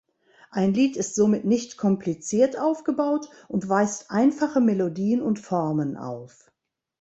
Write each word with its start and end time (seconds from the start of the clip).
Ein 0.49 0.73
Lied 0.73 0.97
ist 0.97 1.13
somit 1.13 1.45
nicht 1.45 1.77
kompliziert 1.77 2.57
aufgebaut 2.57 3.29
und 3.47 3.69
weist 3.69 4.09
einfache 4.09 4.59
Melodien 4.59 5.21
und 5.21 5.37
Formen 5.37 5.95
auf. 5.95 6.51